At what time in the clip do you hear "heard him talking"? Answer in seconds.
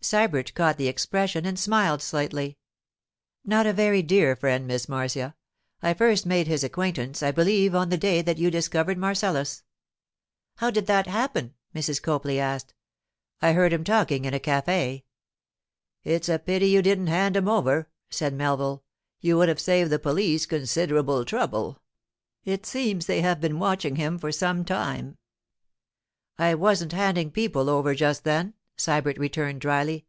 13.54-14.24